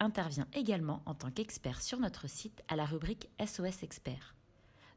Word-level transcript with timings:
intervient 0.00 0.46
également 0.52 1.02
en 1.06 1.14
tant 1.14 1.30
qu'expert 1.30 1.82
sur 1.82 1.98
notre 1.98 2.28
site 2.28 2.62
à 2.68 2.76
la 2.76 2.84
rubrique 2.84 3.28
SOS 3.44 3.82
Expert. 3.82 4.34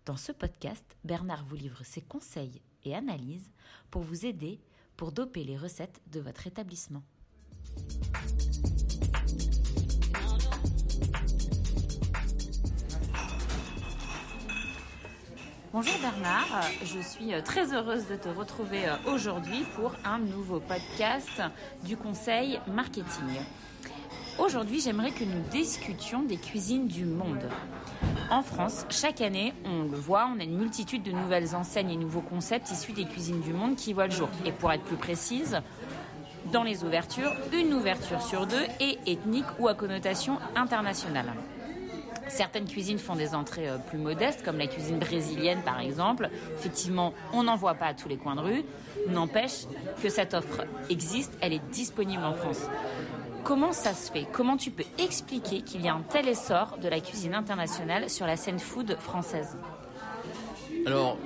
Dans 0.05 0.17
ce 0.17 0.31
podcast, 0.31 0.97
Bernard 1.03 1.45
vous 1.45 1.55
livre 1.55 1.83
ses 1.83 2.01
conseils 2.01 2.61
et 2.83 2.95
analyses 2.95 3.51
pour 3.91 4.01
vous 4.01 4.25
aider 4.25 4.59
pour 4.97 5.11
doper 5.11 5.43
les 5.43 5.57
recettes 5.57 6.01
de 6.11 6.19
votre 6.19 6.47
établissement. 6.47 7.03
Bonjour 15.71 15.99
Bernard, 16.01 16.63
je 16.83 16.99
suis 16.99 17.31
très 17.43 17.73
heureuse 17.73 18.07
de 18.07 18.15
te 18.15 18.27
retrouver 18.27 18.91
aujourd'hui 19.05 19.63
pour 19.75 19.93
un 20.03 20.17
nouveau 20.17 20.59
podcast 20.59 21.43
du 21.85 21.95
conseil 21.95 22.59
marketing. 22.65 23.39
Aujourd'hui, 24.49 24.81
j'aimerais 24.81 25.11
que 25.11 25.23
nous 25.23 25.43
discutions 25.51 26.23
des 26.23 26.37
cuisines 26.37 26.87
du 26.87 27.05
monde. 27.05 27.47
En 28.31 28.41
France, 28.41 28.83
chaque 28.89 29.21
année, 29.21 29.53
on 29.63 29.83
le 29.83 29.95
voit, 29.95 30.27
on 30.35 30.39
a 30.39 30.43
une 30.43 30.57
multitude 30.57 31.03
de 31.03 31.11
nouvelles 31.11 31.55
enseignes 31.55 31.91
et 31.91 31.95
nouveaux 31.95 32.21
concepts 32.21 32.71
issus 32.71 32.93
des 32.93 33.05
cuisines 33.05 33.41
du 33.41 33.53
monde 33.53 33.75
qui 33.75 33.93
voient 33.93 34.07
le 34.07 34.11
jour. 34.11 34.27
Et 34.47 34.51
pour 34.51 34.71
être 34.71 34.81
plus 34.81 34.95
précise, 34.95 35.61
dans 36.51 36.63
les 36.63 36.83
ouvertures, 36.83 37.31
une 37.53 37.75
ouverture 37.75 38.23
sur 38.23 38.47
deux 38.47 38.63
est 38.79 38.97
ethnique 39.05 39.45
ou 39.59 39.67
à 39.67 39.75
connotation 39.75 40.39
internationale. 40.55 41.31
Certaines 42.27 42.65
cuisines 42.65 42.97
font 42.97 43.15
des 43.15 43.35
entrées 43.35 43.69
euh, 43.69 43.77
plus 43.77 43.99
modestes, 43.99 44.43
comme 44.43 44.57
la 44.57 44.67
cuisine 44.67 44.97
brésilienne 44.97 45.61
par 45.63 45.79
exemple. 45.79 46.27
Effectivement, 46.57 47.13
on 47.33 47.43
n'en 47.43 47.55
voit 47.55 47.75
pas 47.75 47.87
à 47.87 47.93
tous 47.93 48.09
les 48.09 48.17
coins 48.17 48.35
de 48.35 48.41
rue. 48.41 48.63
N'empêche 49.09 49.65
que 50.01 50.09
cette 50.09 50.33
offre 50.33 50.65
existe, 50.89 51.37
elle 51.39 51.53
est 51.53 51.69
disponible 51.71 52.23
en 52.23 52.33
France. 52.33 52.61
Comment 53.43 53.73
ça 53.73 53.93
se 53.93 54.11
fait? 54.11 54.27
Comment 54.31 54.57
tu 54.57 54.71
peux 54.71 54.83
expliquer 54.97 55.61
qu'il 55.61 55.81
y 55.81 55.87
a 55.87 55.93
un 55.93 56.01
tel 56.01 56.27
essor 56.27 56.77
de 56.81 56.87
la 56.87 56.99
cuisine 56.99 57.33
internationale 57.33 58.09
sur 58.09 58.25
la 58.25 58.35
scène 58.35 58.59
food 58.59 58.97
française? 58.99 59.57
Alors, 60.85 61.17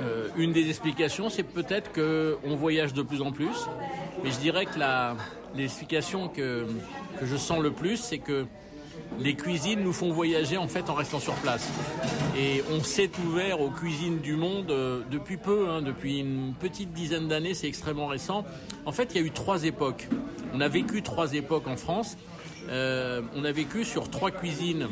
euh, 0.00 0.28
une 0.36 0.52
des 0.52 0.68
explications, 0.68 1.28
c'est 1.28 1.42
peut-être 1.42 1.92
qu'on 1.92 2.56
voyage 2.56 2.94
de 2.94 3.02
plus 3.02 3.20
en 3.22 3.32
plus. 3.32 3.68
Mais 4.22 4.30
je 4.30 4.38
dirais 4.38 4.66
que 4.66 4.78
l'explication 5.54 6.28
que, 6.28 6.66
que 7.18 7.26
je 7.26 7.36
sens 7.36 7.60
le 7.60 7.70
plus, 7.70 7.96
c'est 7.96 8.18
que 8.18 8.46
les 9.18 9.34
cuisines 9.34 9.80
nous 9.82 9.92
font 9.92 10.12
voyager 10.12 10.56
en 10.56 10.68
fait 10.68 10.88
en 10.88 10.94
restant 10.94 11.20
sur 11.20 11.34
place. 11.34 11.68
Et 12.36 12.62
on 12.70 12.82
s'est 12.82 13.10
ouvert 13.26 13.60
aux 13.60 13.70
cuisines 13.70 14.18
du 14.18 14.36
monde 14.36 14.70
euh, 14.70 15.02
depuis 15.10 15.36
peu, 15.36 15.68
hein, 15.68 15.82
depuis 15.82 16.20
une 16.20 16.54
petite 16.58 16.92
dizaine 16.92 17.28
d'années, 17.28 17.54
c'est 17.54 17.68
extrêmement 17.68 18.06
récent. 18.06 18.44
En 18.86 18.92
fait, 18.92 19.14
il 19.14 19.20
y 19.20 19.24
a 19.24 19.26
eu 19.26 19.30
trois 19.30 19.64
époques. 19.64 20.08
On 20.54 20.60
a 20.60 20.68
vécu 20.68 21.02
trois 21.02 21.34
époques 21.34 21.66
en 21.66 21.76
France. 21.76 22.16
Euh, 22.68 23.22
on 23.36 23.44
a 23.44 23.52
vécu 23.52 23.84
sur 23.84 24.10
trois 24.10 24.30
cuisines 24.30 24.88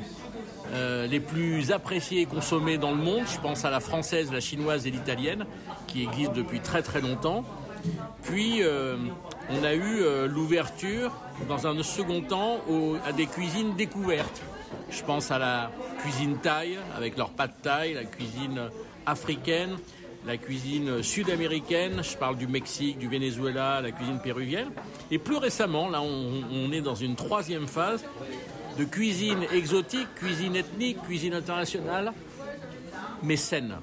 euh, 0.73 1.07
les 1.07 1.21
plus 1.21 1.71
appréciées 1.71 2.23
et 2.23 2.27
consommées 2.27 2.77
dans 2.77 2.91
le 2.91 2.97
monde. 2.97 3.23
Je 3.33 3.39
pense 3.41 3.65
à 3.65 3.71
la 3.71 3.81
française, 3.81 4.33
la 4.33 4.41
chinoise 4.41 4.87
et 4.87 4.91
l'italienne, 4.91 5.47
qui 5.87 6.03
existent 6.03 6.35
depuis 6.35 6.61
très 6.61 6.83
très 6.83 7.01
longtemps. 7.01 7.45
Puis 8.23 8.61
on 9.51 9.65
a 9.65 9.75
eu 9.75 10.03
l'ouverture, 10.29 11.13
dans 11.49 11.67
un 11.67 11.83
second 11.83 12.21
temps, 12.21 12.61
à 13.07 13.13
des 13.13 13.27
cuisines 13.27 13.75
découvertes. 13.77 14.43
Je 14.91 15.03
pense 15.03 15.31
à 15.31 15.39
la 15.39 15.71
cuisine 16.03 16.39
thaï, 16.39 16.79
avec 16.97 17.17
leur 17.17 17.31
pâte 17.31 17.57
thaï, 17.63 17.95
la 17.95 18.05
cuisine 18.05 18.71
africaine, 19.07 19.77
la 20.27 20.37
cuisine 20.37 21.03
sud-américaine, 21.03 22.03
je 22.03 22.17
parle 22.17 22.37
du 22.37 22.47
Mexique, 22.47 22.99
du 22.99 23.09
Venezuela, 23.09 23.81
la 23.81 23.93
cuisine 23.93 24.19
péruvienne. 24.21 24.69
Et 25.11 25.19
plus 25.19 25.37
récemment, 25.37 25.89
là, 25.89 26.03
on, 26.03 26.71
est 26.73 26.81
dans 26.81 26.95
une 26.95 27.17
troisième 27.17 27.67
phase 27.67 28.05
de 28.79 28.85
cuisine 28.85 29.45
exotique, 29.53 30.15
cuisine 30.17 30.57
ethnique, 30.57 31.03
cuisine 31.03 31.35
internationale, 31.35 32.13
mais 33.23 33.37
saine. 33.37 33.77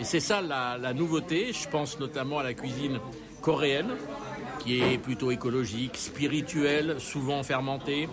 Et 0.00 0.04
c'est 0.04 0.20
ça 0.20 0.40
la, 0.40 0.92
nouveauté. 0.94 1.52
Je 1.52 1.68
pense 1.68 1.98
notamment 2.00 2.38
à 2.38 2.42
la 2.42 2.54
cuisine 2.54 2.98
coréenne, 3.40 3.90
qui 4.58 4.80
est 4.80 4.98
plutôt 4.98 5.30
écologique, 5.30 5.96
spirituelle, 5.96 6.96
souvent 6.98 7.42
fermentée, 7.42 8.08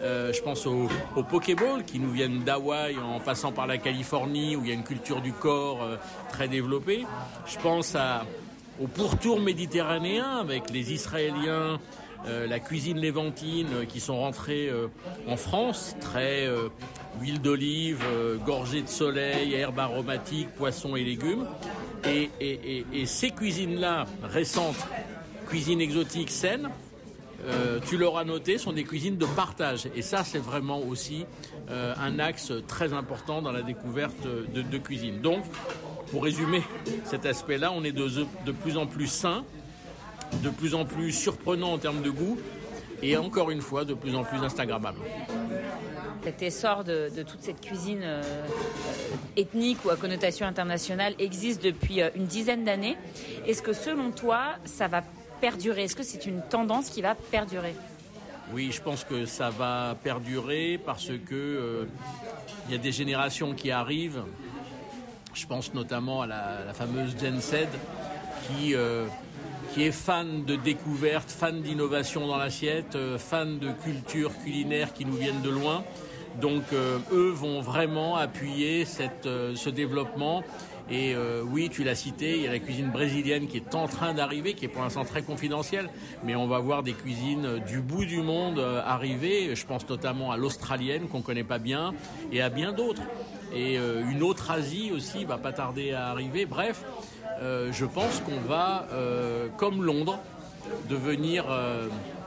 euh, 0.00 0.32
je 0.32 0.40
pense 0.42 0.64
aux 0.66 0.88
au 1.16 1.22
Pokéball 1.24 1.84
qui 1.84 1.98
nous 1.98 2.10
viennent 2.10 2.44
d'Hawaï 2.44 2.96
en 2.98 3.18
passant 3.18 3.50
par 3.50 3.66
la 3.66 3.78
Californie 3.78 4.54
où 4.54 4.62
il 4.62 4.68
y 4.68 4.70
a 4.70 4.74
une 4.74 4.84
culture 4.84 5.20
du 5.20 5.32
corps 5.32 5.82
euh, 5.82 5.96
très 6.30 6.46
développée. 6.46 7.04
Je 7.46 7.58
pense 7.58 7.96
à, 7.96 8.24
au 8.80 8.86
pourtour 8.86 9.40
méditerranéen 9.40 10.36
avec 10.38 10.70
les 10.70 10.92
Israéliens, 10.92 11.80
euh, 12.28 12.46
la 12.46 12.60
cuisine 12.60 12.98
lévantine 12.98 13.86
qui 13.88 13.98
sont 13.98 14.20
rentrés 14.20 14.70
en 15.26 15.36
France, 15.36 15.96
très 16.00 16.48
huile 17.20 17.40
d'olive, 17.40 18.04
gorgée 18.46 18.82
de 18.82 18.88
soleil, 18.88 19.54
herbes 19.54 19.80
aromatiques, 19.80 20.48
poissons 20.50 20.94
et 20.94 21.02
légumes. 21.02 21.46
Et 22.04 23.06
ces 23.06 23.30
cuisines-là, 23.30 24.06
récentes, 24.22 24.86
cuisine 25.48 25.80
exotique 25.80 26.30
saine, 26.30 26.68
euh, 27.46 27.80
tu 27.88 27.96
l'auras 27.96 28.24
noté, 28.24 28.58
sont 28.58 28.72
des 28.72 28.84
cuisines 28.84 29.16
de 29.16 29.24
partage. 29.24 29.88
Et 29.96 30.02
ça, 30.02 30.24
c'est 30.24 30.38
vraiment 30.38 30.80
aussi 30.80 31.24
euh, 31.70 31.94
un 31.98 32.18
axe 32.18 32.52
très 32.66 32.92
important 32.92 33.40
dans 33.40 33.52
la 33.52 33.62
découverte 33.62 34.26
de, 34.26 34.78
cuisine. 34.78 35.20
Donc, 35.20 35.44
pour 36.10 36.24
résumer 36.24 36.62
cet 37.04 37.24
aspect-là, 37.24 37.72
on 37.72 37.82
est 37.82 37.92
de, 37.92 38.08
de, 38.44 38.52
plus 38.52 38.76
en 38.76 38.86
plus 38.86 39.06
sain, 39.06 39.44
de 40.42 40.50
plus 40.50 40.74
en 40.74 40.84
plus 40.84 41.12
surprenant 41.12 41.72
en 41.72 41.78
termes 41.78 42.02
de 42.02 42.10
goût, 42.10 42.38
et 43.02 43.16
encore 43.16 43.50
une 43.50 43.62
fois, 43.62 43.84
de 43.84 43.94
plus 43.94 44.14
en 44.14 44.24
plus 44.24 44.38
Instagrammable. 44.38 44.98
Cet 46.24 46.42
essor 46.42 46.84
de, 46.84 47.08
toute 47.22 47.40
cette 47.40 47.60
cuisine 47.60 48.02
euh, 48.02 48.22
ethnique 49.36 49.82
ou 49.86 49.90
à 49.90 49.96
connotation 49.96 50.46
internationale 50.46 51.14
existe 51.18 51.62
depuis 51.62 52.00
une 52.16 52.26
dizaine 52.26 52.64
d'années. 52.64 52.98
Est-ce 53.46 53.62
que 53.62 53.72
selon 53.72 54.10
toi, 54.10 54.56
ça 54.64 54.88
va 54.88 55.02
perdurer 55.40 55.84
Est-ce 55.84 55.96
que 55.96 56.02
c'est 56.02 56.26
une 56.26 56.42
tendance 56.42 56.90
qui 56.90 57.02
va 57.02 57.14
perdurer 57.14 57.74
Oui, 58.52 58.70
je 58.72 58.80
pense 58.80 59.04
que 59.04 59.26
ça 59.26 59.50
va 59.50 59.96
perdurer 60.02 60.78
parce 60.84 61.08
que 61.08 61.34
euh, 61.34 61.84
il 62.66 62.72
y 62.72 62.74
a 62.74 62.78
des 62.78 62.92
générations 62.92 63.54
qui 63.54 63.70
arrivent. 63.70 64.22
Je 65.34 65.46
pense 65.46 65.72
notamment 65.74 66.22
à 66.22 66.26
la, 66.26 66.72
fameuse 66.72 67.16
Gen 67.18 67.40
Z 67.40 67.68
qui 68.46 68.74
euh, 68.74 69.06
qui 69.74 69.84
est 69.84 69.92
fan 69.92 70.44
de 70.44 70.56
découverte, 70.56 71.30
fan 71.30 71.60
d'innovation 71.60 72.26
dans 72.26 72.38
l'assiette, 72.38 72.96
euh, 72.96 73.18
fan 73.18 73.58
de 73.58 73.70
culture 73.70 74.32
culinaire 74.42 74.94
qui 74.94 75.04
nous 75.04 75.16
viennent 75.16 75.42
de 75.42 75.50
loin. 75.50 75.84
Donc 76.40 76.62
eux 76.72 77.32
vont 77.34 77.60
vraiment 77.60 78.16
appuyer 78.16 78.84
cette, 78.84 79.24
ce 79.24 79.70
développement 79.70 80.44
et 80.90 81.14
euh, 81.14 81.42
oui, 81.44 81.68
tu 81.70 81.84
l'as 81.84 81.94
cité, 81.94 82.36
il 82.36 82.42
y 82.42 82.46
a 82.46 82.50
la 82.50 82.58
cuisine 82.58 82.90
brésilienne 82.90 83.46
qui 83.46 83.58
est 83.58 83.74
en 83.74 83.86
train 83.88 84.14
d'arriver, 84.14 84.54
qui 84.54 84.64
est 84.64 84.68
pour 84.68 84.82
l'instant 84.82 85.04
très 85.04 85.22
confidentielle, 85.22 85.90
mais 86.24 86.34
on 86.34 86.46
va 86.46 86.58
voir 86.60 86.82
des 86.82 86.94
cuisines 86.94 87.44
euh, 87.44 87.58
du 87.58 87.80
bout 87.80 88.06
du 88.06 88.22
monde 88.22 88.58
euh, 88.58 88.80
arriver. 88.84 89.54
Je 89.54 89.66
pense 89.66 89.86
notamment 89.88 90.32
à 90.32 90.38
l'australienne 90.38 91.08
qu'on 91.08 91.20
connaît 91.20 91.44
pas 91.44 91.58
bien 91.58 91.92
et 92.32 92.40
à 92.40 92.48
bien 92.48 92.72
d'autres. 92.72 93.02
Et 93.54 93.76
une 93.76 94.22
autre 94.22 94.50
Asie 94.50 94.92
aussi 94.94 95.24
va 95.24 95.38
pas 95.38 95.52
tarder 95.52 95.92
à 95.92 96.08
arriver. 96.08 96.44
Bref, 96.44 96.84
je 97.40 97.84
pense 97.86 98.20
qu'on 98.20 98.40
va, 98.46 98.86
comme 99.56 99.82
Londres, 99.82 100.18
devenir 100.90 101.46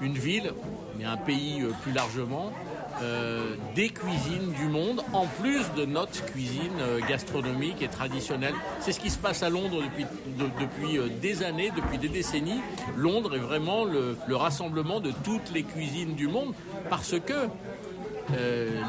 une 0.01 0.15
ville, 0.15 0.51
mais 0.97 1.05
un 1.05 1.17
pays 1.17 1.61
plus 1.83 1.91
largement, 1.91 2.51
euh, 3.01 3.55
des 3.73 3.89
cuisines 3.89 4.51
du 4.53 4.65
monde, 4.65 5.01
en 5.13 5.25
plus 5.25 5.63
de 5.75 5.85
notre 5.85 6.23
cuisine 6.25 6.79
euh, 6.81 6.99
gastronomique 7.07 7.81
et 7.81 7.87
traditionnelle. 7.87 8.53
C'est 8.79 8.91
ce 8.91 8.99
qui 8.99 9.09
se 9.09 9.17
passe 9.17 9.41
à 9.41 9.49
Londres 9.49 9.81
depuis, 10.59 10.97
euh, 10.97 11.07
des 11.21 11.41
années, 11.41 11.71
depuis 11.75 11.97
des 11.97 12.09
décennies. 12.09 12.61
Londres 12.95 13.35
est 13.35 13.39
vraiment 13.39 13.85
le, 13.85 14.17
rassemblement 14.35 14.99
de 14.99 15.11
toutes 15.23 15.51
les 15.53 15.63
cuisines 15.63 16.13
du 16.15 16.27
monde 16.27 16.53
parce 16.89 17.15
que 17.19 17.47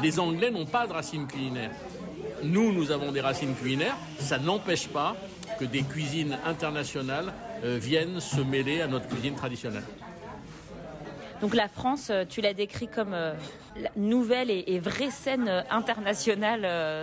les 0.01 0.19
Anglais 0.19 0.51
n'ont 0.51 0.65
pas 0.65 0.87
de 0.87 0.93
racines 0.93 1.27
culinaires. 1.27 1.71
Nous, 2.43 2.71
nous 2.71 2.91
avons 2.91 3.11
des 3.11 3.19
racines 3.21 3.55
culinaires. 3.55 3.97
Ça 4.19 4.37
n'empêche 4.37 4.87
pas 4.87 5.15
que 5.59 5.65
des 5.65 5.83
cuisines 5.83 6.37
internationales 6.45 7.33
viennent 7.63 8.19
se 8.19 8.39
mêler 8.41 8.81
à 8.81 8.87
notre 8.87 9.07
cuisine 9.07 9.35
traditionnelle. 9.35 9.83
Donc 11.43 11.55
la 11.55 11.67
France, 11.67 12.09
tu 12.29 12.39
l'as 12.39 12.53
décrit 12.53 12.87
comme 12.87 13.11
la 13.11 13.89
nouvelle 13.97 14.49
et, 14.49 14.79
vraie 14.79 15.11
scène 15.11 15.65
internationale 15.69 16.61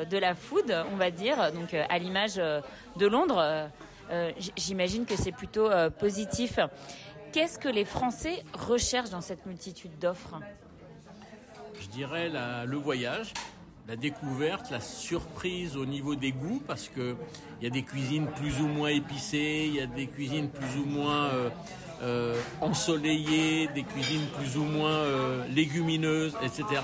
de 0.08 0.16
la 0.16 0.34
food, 0.34 0.75
on 0.90 0.96
va 0.96 1.10
dire, 1.10 1.52
donc 1.52 1.75
à 1.75 1.98
l'image 1.98 2.37
de 2.37 3.06
Londres. 3.06 3.69
J'imagine 4.56 5.04
que 5.04 5.14
c'est 5.14 5.31
plutôt 5.31 5.69
positif. 5.98 6.58
Qu'est-ce 7.34 7.58
que 7.58 7.69
les 7.69 7.84
Français 7.84 8.42
recherchent 8.54 9.10
dans 9.10 9.20
cette 9.20 9.44
multitude 9.44 9.98
d'offres? 9.98 10.40
Je 11.78 11.88
dirais 11.88 12.31
le 12.64 12.76
voyage, 12.78 13.34
la 13.88 13.96
découverte, 13.96 14.70
la 14.70 14.81
surprise 14.81 15.76
au 15.76 15.84
niveau 15.84 16.14
des 16.14 16.32
goûts, 16.32 16.62
parce 16.66 16.88
qu'il 16.88 17.16
y 17.60 17.66
a 17.66 17.70
des 17.70 17.82
cuisines 17.82 18.26
plus 18.28 18.58
ou 18.62 18.69
moins 18.69 18.88
épicées, 18.88 19.64
il 19.66 19.75
y 19.75 19.81
a 19.81 19.86
des 19.86 20.06
cuisines 20.06 20.48
plus 20.48 20.81
ou 20.81 20.86
moins 20.86 21.26
euh, 21.26 21.50
euh, 22.02 22.35
ensoleillées, 22.61 23.69
des 23.75 23.82
cuisines 23.82 24.26
plus 24.38 24.56
ou 24.56 24.64
moins 24.64 24.91
euh, 24.91 25.44
légumineuses, 25.55 26.35
etc. 26.43 26.82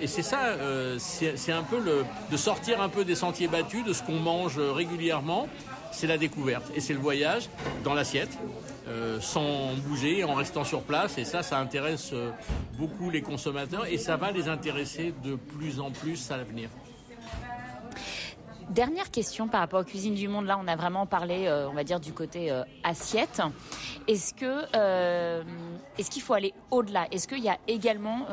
et 0.00 0.06
c'est 0.06 0.22
ça, 0.22 0.54
c'est 0.98 1.52
un 1.52 1.62
peu 1.62 1.80
le, 1.80 2.04
de 2.30 2.36
sortir 2.36 2.80
un 2.80 2.88
peu 2.88 3.04
des 3.04 3.14
sentiers 3.14 3.48
battus, 3.48 3.84
de 3.84 3.92
ce 3.92 4.02
qu'on 4.02 4.20
mange 4.20 4.58
régulièrement, 4.58 5.48
c'est 5.92 6.06
la 6.06 6.18
découverte 6.18 6.70
et 6.74 6.80
c'est 6.80 6.92
le 6.92 7.00
voyage 7.00 7.48
dans 7.84 7.94
l'assiette. 7.94 8.38
sans 9.20 9.74
bouger, 9.86 10.24
en 10.24 10.34
restant 10.34 10.64
sur 10.64 10.82
place. 10.82 11.18
Et 11.18 11.24
ça, 11.24 11.42
ça 11.42 11.58
intéresse 11.58 12.12
beaucoup 12.78 13.10
les 13.10 13.22
consommateurs 13.22 13.86
et 13.86 13.98
ça 13.98 14.16
va 14.16 14.30
les 14.30 14.48
intéresser 14.48 15.12
de 15.24 15.34
plus 15.36 15.80
en 15.80 15.90
plus 15.90 16.30
à 16.30 16.36
l'avenir. 16.36 16.68
Dernière 18.70 19.10
question 19.10 19.48
par 19.48 19.60
rapport 19.60 19.80
aux 19.80 19.84
cuisines 19.84 20.14
du 20.14 20.28
monde. 20.28 20.44
Là, 20.44 20.60
on 20.62 20.68
a 20.68 20.76
vraiment 20.76 21.06
parlé, 21.06 21.46
euh, 21.46 21.70
on 21.70 21.72
va 21.72 21.84
dire, 21.84 22.00
du 22.00 22.12
côté 22.12 22.50
euh, 22.50 22.64
assiette. 22.84 23.40
Est-ce 24.06 24.34
que 24.34 24.66
euh, 24.76 25.42
est-ce 25.96 26.10
qu'il 26.10 26.20
faut 26.20 26.34
aller 26.34 26.52
au-delà? 26.70 27.06
Est-ce 27.10 27.26
qu'il 27.26 27.42
y 27.42 27.48
a 27.48 27.56
également 27.66 28.26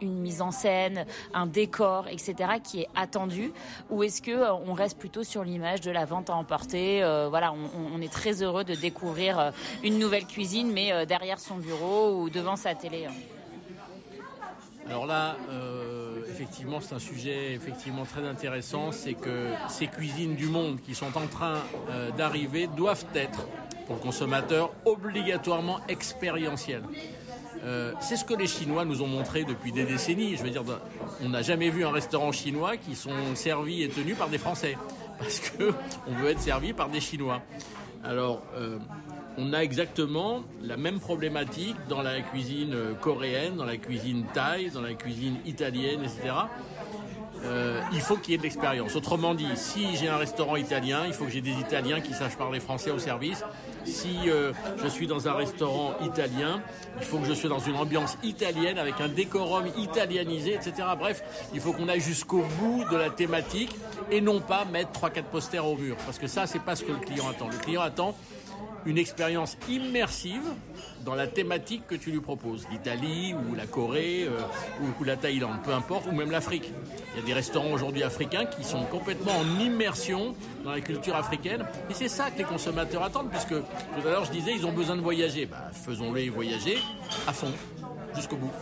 une 0.00 0.18
mise 0.20 0.40
en 0.40 0.50
scène, 0.52 1.04
un 1.34 1.46
décor, 1.46 2.06
etc., 2.08 2.34
qui 2.62 2.82
est 2.82 2.88
attendu, 2.94 3.52
ou 3.90 4.04
est-ce 4.04 4.22
que 4.22 4.50
on 4.50 4.72
reste 4.72 4.98
plutôt 4.98 5.24
sur 5.24 5.42
l'image 5.42 5.80
de 5.80 5.90
la 5.90 6.04
vente 6.04 6.30
à 6.30 6.34
emporter? 6.34 7.00
Voilà, 7.28 7.52
on, 7.52 8.00
est 8.00 8.12
très 8.12 8.42
heureux 8.42 8.64
de 8.64 8.74
découvrir 8.74 9.52
une 9.82 9.98
nouvelle 9.98 10.26
cuisine, 10.26 10.70
mais 10.72 11.06
derrière 11.06 11.40
son 11.40 11.56
bureau 11.56 12.22
ou 12.22 12.30
devant 12.30 12.56
sa 12.56 12.74
télé. 12.74 13.08
Alors 14.86 15.06
là, 15.06 15.36
effectivement, 16.38 16.80
c'est 16.80 16.94
un 16.94 17.00
sujet 17.00 17.52
effectivement 17.52 18.04
très 18.04 18.26
intéressant. 18.26 18.92
C'est 18.92 19.14
que 19.14 19.48
ces 19.68 19.88
cuisines 19.88 20.36
du 20.36 20.46
monde 20.46 20.80
qui 20.80 20.94
sont 20.94 21.16
en 21.16 21.26
train 21.26 21.56
euh, 21.90 22.10
d'arriver 22.12 22.68
doivent 22.76 23.06
être, 23.14 23.48
pour 23.86 23.96
le 23.96 24.00
consommateur, 24.02 24.70
obligatoirement 24.84 25.80
expérientielles. 25.88 26.84
Euh, 27.64 27.92
c'est 28.00 28.16
ce 28.16 28.24
que 28.24 28.34
les 28.34 28.46
Chinois 28.46 28.84
nous 28.84 29.02
ont 29.02 29.08
montré 29.08 29.42
depuis 29.42 29.72
des 29.72 29.84
décennies. 29.84 30.36
Je 30.36 30.44
veux 30.44 30.50
dire, 30.50 30.62
on 31.24 31.30
n'a 31.30 31.42
jamais 31.42 31.70
vu 31.70 31.84
un 31.84 31.90
restaurant 31.90 32.30
chinois 32.30 32.76
qui 32.76 32.94
sont 32.94 33.34
servis 33.34 33.82
et 33.82 33.88
tenus 33.88 34.16
par 34.16 34.28
des 34.28 34.38
Français, 34.38 34.76
parce 35.18 35.40
que 35.40 35.72
on 36.06 36.14
veut 36.22 36.30
être 36.30 36.40
servi 36.40 36.72
par 36.72 36.88
des 36.88 37.00
Chinois. 37.00 37.42
Alors, 38.04 38.42
on 39.38 39.52
a 39.52 39.60
exactement 39.60 40.42
la 40.62 40.76
même 40.76 40.98
problématique 40.98 41.76
dans 41.88 42.02
la 42.02 42.20
cuisine 42.20 42.74
euh, 42.74 42.94
coréenne, 42.94 43.56
dans 43.56 43.64
la 43.64 43.76
cuisine 43.76 44.24
thaï, 44.34 44.70
dans 44.70 44.82
la 44.82 44.94
cuisine 44.94 45.36
italienne, 45.46 46.00
etc. 46.02 46.34
Euh, 47.44 47.80
il 47.92 48.00
faut 48.00 48.16
qu'il 48.16 48.32
y 48.32 48.34
ait 48.34 48.38
de 48.38 48.42
l'expérience. 48.42 48.96
Autrement 48.96 49.34
dit, 49.34 49.46
si 49.54 49.96
j'ai 49.96 50.08
un 50.08 50.16
restaurant 50.16 50.56
italien, 50.56 51.04
il 51.06 51.12
faut 51.12 51.24
que 51.24 51.30
j'ai 51.30 51.40
des 51.40 51.52
Italiens 51.52 52.00
qui 52.00 52.12
sachent 52.12 52.36
parler 52.36 52.58
français 52.58 52.90
au 52.90 52.98
service. 52.98 53.44
Si 53.84 54.16
euh, 54.26 54.52
je 54.82 54.88
suis 54.88 55.06
dans 55.06 55.28
un 55.28 55.34
restaurant 55.34 55.94
italien, 56.04 56.60
il 56.98 57.06
faut 57.06 57.18
que 57.18 57.26
je 57.26 57.34
sois 57.34 57.48
dans 57.48 57.60
une 57.60 57.76
ambiance 57.76 58.18
italienne 58.24 58.76
avec 58.76 59.00
un 59.00 59.08
décorum 59.08 59.66
italianisé, 59.78 60.54
etc. 60.54 60.72
Bref, 60.98 61.22
il 61.54 61.60
faut 61.60 61.72
qu'on 61.72 61.88
aille 61.88 62.00
jusqu'au 62.00 62.42
bout 62.58 62.84
de 62.90 62.96
la 62.96 63.10
thématique 63.10 63.74
et 64.10 64.20
non 64.20 64.40
pas 64.40 64.64
mettre 64.64 64.90
trois 64.90 65.10
quatre 65.10 65.28
posters 65.28 65.64
au 65.64 65.76
mur, 65.76 65.96
parce 66.06 66.18
que 66.18 66.26
ça, 66.26 66.46
c'est 66.48 66.62
pas 66.62 66.74
ce 66.74 66.82
que 66.82 66.92
le 66.92 66.98
client 66.98 67.28
attend. 67.28 67.48
Le 67.48 67.58
client 67.58 67.82
attend 67.82 68.16
une 68.88 68.96
expérience 68.96 69.58
immersive 69.68 70.42
dans 71.04 71.14
la 71.14 71.26
thématique 71.26 71.86
que 71.86 71.94
tu 71.94 72.10
lui 72.10 72.20
proposes. 72.20 72.66
L'Italie 72.72 73.34
ou 73.34 73.54
la 73.54 73.66
Corée 73.66 74.24
euh, 74.26 74.40
ou, 74.98 75.04
la 75.04 75.16
Thaïlande, 75.16 75.58
peu 75.62 75.72
importe, 75.72 76.06
ou 76.06 76.12
même 76.12 76.30
l'Afrique. 76.30 76.72
Il 77.14 77.20
y 77.20 77.22
a 77.22 77.26
des 77.26 77.34
restaurants 77.34 77.70
aujourd'hui 77.70 78.02
africains 78.02 78.46
qui 78.46 78.64
sont 78.64 78.84
complètement 78.84 79.32
en 79.32 79.60
immersion 79.60 80.34
dans 80.64 80.72
la 80.72 80.80
culture 80.80 81.16
africaine. 81.16 81.66
Et 81.90 81.94
c'est 81.94 82.08
ça 82.08 82.30
que 82.30 82.38
les 82.38 82.44
consommateurs 82.44 83.02
attendent, 83.02 83.30
puisque 83.30 83.50
tout 83.50 84.06
à 84.06 84.10
l'heure 84.10 84.24
je 84.24 84.32
disais, 84.32 84.52
ils 84.54 84.64
ont 84.66 84.72
besoin 84.72 84.96
de 84.96 85.02
voyager. 85.02 85.44
Bah, 85.44 85.70
faisons-les 85.72 86.30
voyager 86.30 86.78
à 87.26 87.32
fond, 87.34 87.52
jusqu'au 88.14 88.36
bout. 88.36 88.52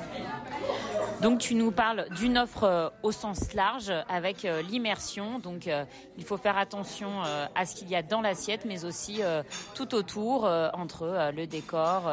Donc 1.22 1.38
tu 1.38 1.54
nous 1.54 1.70
parles 1.70 2.06
d'une 2.18 2.36
offre 2.36 2.64
euh, 2.64 2.90
au 3.02 3.10
sens 3.10 3.54
large 3.54 3.90
avec 4.08 4.44
euh, 4.44 4.60
l'immersion. 4.60 5.38
Donc 5.38 5.66
euh, 5.66 5.84
il 6.18 6.24
faut 6.24 6.36
faire 6.36 6.58
attention 6.58 7.22
à 7.54 7.66
ce 7.66 7.74
qu'il 7.74 7.88
y 7.88 7.96
a 7.96 8.02
dans 8.02 8.20
l'assiette, 8.20 8.64
mais 8.66 8.84
aussi 8.84 9.20
tout 9.74 9.94
autour 9.94 10.44
entre 10.44 11.30
le 11.34 11.46
décor 11.46 12.10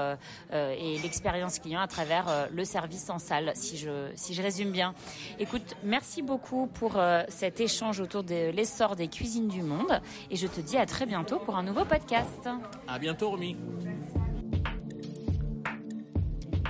et 0.51 0.99
l'expérience 1.01 1.59
client 1.59 1.81
à 1.81 1.87
travers 1.87 2.47
le 2.51 2.65
service 2.65 3.09
en 3.09 3.19
salle, 3.19 3.51
si 3.55 3.77
je 3.77 4.09
si 4.15 4.33
je 4.33 4.41
résume 4.41 4.71
bien. 4.71 4.93
Écoute, 5.39 5.75
merci 5.83 6.21
beaucoup 6.21 6.67
pour 6.67 6.99
cet 7.29 7.59
échange 7.59 7.99
autour 7.99 8.23
de 8.23 8.51
l'essor 8.51 8.95
des 8.95 9.07
cuisines 9.07 9.47
du 9.47 9.61
monde, 9.61 10.01
et 10.29 10.35
je 10.35 10.47
te 10.47 10.61
dis 10.61 10.77
à 10.77 10.85
très 10.85 11.05
bientôt 11.05 11.39
pour 11.39 11.55
un 11.55 11.63
nouveau 11.63 11.85
podcast. 11.85 12.49
À 12.87 12.99
bientôt, 12.99 13.29
Romy. 13.29 13.55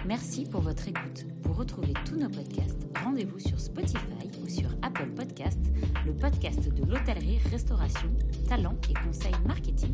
Merci 0.06 0.46
pour 0.46 0.62
votre 0.62 0.88
écoute. 0.88 1.26
Pour 1.44 1.56
retrouver 1.56 1.94
tous 2.06 2.18
nos 2.18 2.30
podcasts, 2.30 2.86
rendez-vous 3.04 3.40
sur 3.40 3.58
Spotify 3.60 4.30
ou 4.44 4.50
sur 4.50 4.70
Apple 4.82 5.10
Podcast, 5.16 5.60
le 6.06 6.14
podcast 6.14 6.68
de 6.68 6.84
l'hôtellerie, 6.84 7.40
restauration, 7.50 8.10
talent 8.50 8.76
et 8.90 8.94
conseils 9.06 9.32
marketing, 9.48 9.94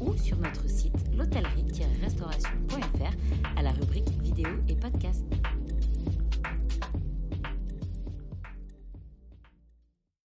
ou 0.00 0.16
sur 0.16 0.38
notre 0.38 0.66
site 0.70 1.04
l'hôtellerie-restauration.fr 1.16 3.12
à 3.56 3.62
la 3.62 3.72
rubrique 3.72 4.08
vidéo 4.22 4.48
et 4.68 4.74
podcast. 4.74 5.24